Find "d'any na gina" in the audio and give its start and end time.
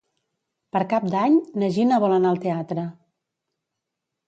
1.15-2.01